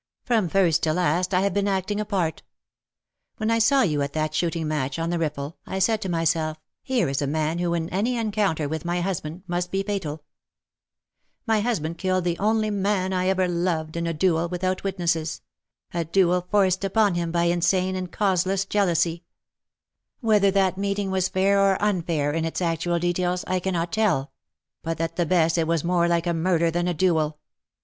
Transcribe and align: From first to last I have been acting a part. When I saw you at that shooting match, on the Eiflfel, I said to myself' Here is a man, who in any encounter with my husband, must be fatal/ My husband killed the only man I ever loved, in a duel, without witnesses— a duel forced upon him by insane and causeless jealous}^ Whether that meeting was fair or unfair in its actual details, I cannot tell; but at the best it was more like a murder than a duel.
From 0.23 0.49
first 0.49 0.81
to 0.81 0.93
last 0.95 1.31
I 1.31 1.41
have 1.41 1.53
been 1.53 1.67
acting 1.67 1.99
a 1.99 2.05
part. 2.05 2.41
When 3.37 3.51
I 3.51 3.59
saw 3.59 3.83
you 3.83 4.01
at 4.01 4.13
that 4.13 4.33
shooting 4.33 4.67
match, 4.67 4.97
on 4.97 5.11
the 5.11 5.17
Eiflfel, 5.17 5.57
I 5.67 5.77
said 5.77 6.01
to 6.01 6.09
myself' 6.09 6.57
Here 6.81 7.07
is 7.07 7.21
a 7.21 7.27
man, 7.27 7.59
who 7.59 7.75
in 7.75 7.87
any 7.89 8.17
encounter 8.17 8.67
with 8.67 8.83
my 8.83 9.01
husband, 9.01 9.43
must 9.45 9.69
be 9.69 9.83
fatal/ 9.83 10.23
My 11.45 11.59
husband 11.61 11.99
killed 11.99 12.23
the 12.23 12.39
only 12.39 12.71
man 12.71 13.13
I 13.13 13.27
ever 13.27 13.47
loved, 13.47 13.95
in 13.95 14.07
a 14.07 14.11
duel, 14.13 14.49
without 14.49 14.83
witnesses— 14.83 15.41
a 15.93 16.03
duel 16.03 16.47
forced 16.49 16.83
upon 16.83 17.13
him 17.13 17.31
by 17.31 17.43
insane 17.43 17.95
and 17.95 18.11
causeless 18.11 18.65
jealous}^ 18.65 19.21
Whether 20.19 20.49
that 20.49 20.79
meeting 20.79 21.11
was 21.11 21.29
fair 21.29 21.59
or 21.61 21.79
unfair 21.79 22.31
in 22.33 22.43
its 22.43 22.59
actual 22.59 22.97
details, 22.97 23.43
I 23.45 23.59
cannot 23.59 23.91
tell; 23.93 24.31
but 24.81 24.99
at 24.99 25.15
the 25.15 25.27
best 25.27 25.59
it 25.59 25.67
was 25.67 25.83
more 25.83 26.07
like 26.07 26.25
a 26.25 26.33
murder 26.33 26.71
than 26.71 26.87
a 26.87 26.93
duel. 26.95 27.37